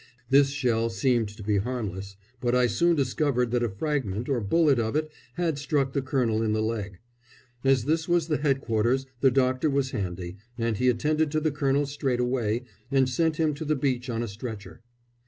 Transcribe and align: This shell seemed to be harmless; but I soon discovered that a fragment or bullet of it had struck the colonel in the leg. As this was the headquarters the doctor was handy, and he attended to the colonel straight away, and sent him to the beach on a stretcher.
This 0.31 0.49
shell 0.49 0.89
seemed 0.89 1.29
to 1.29 1.43
be 1.43 1.57
harmless; 1.57 2.15
but 2.39 2.55
I 2.55 2.65
soon 2.65 2.95
discovered 2.95 3.51
that 3.51 3.61
a 3.61 3.69
fragment 3.69 4.29
or 4.29 4.41
bullet 4.41 4.79
of 4.79 4.95
it 4.95 5.11
had 5.35 5.59
struck 5.59 5.93
the 5.93 6.01
colonel 6.01 6.41
in 6.41 6.53
the 6.53 6.61
leg. 6.63 6.97
As 7.63 7.85
this 7.85 8.09
was 8.09 8.27
the 8.27 8.37
headquarters 8.37 9.05
the 9.19 9.29
doctor 9.29 9.69
was 9.69 9.91
handy, 9.91 10.37
and 10.57 10.77
he 10.77 10.89
attended 10.89 11.29
to 11.33 11.39
the 11.39 11.51
colonel 11.51 11.85
straight 11.85 12.19
away, 12.19 12.63
and 12.89 13.07
sent 13.07 13.35
him 13.35 13.53
to 13.53 13.63
the 13.63 13.75
beach 13.75 14.09
on 14.09 14.23
a 14.23 14.27
stretcher. 14.27 14.81